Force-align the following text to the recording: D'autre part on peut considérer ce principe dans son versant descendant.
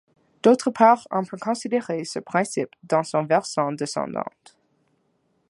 D'autre 0.41 0.71
part 0.71 1.07
on 1.11 1.23
peut 1.23 1.37
considérer 1.37 2.05
ce 2.05 2.17
principe 2.17 2.71
dans 2.81 3.03
son 3.03 3.23
versant 3.23 3.71
descendant. 3.71 4.25